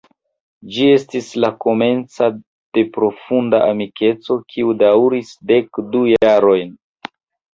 Ĝi 0.75 0.85
estis 0.91 1.25
la 1.43 1.49
komenco 1.65 2.29
de 2.77 2.85
profunda 2.95 3.59
amikeco 3.73 4.37
kiu 4.53 4.73
daŭris 4.79 5.31
dek 5.53 5.81
du 5.97 6.01
jarojn. 6.13 6.73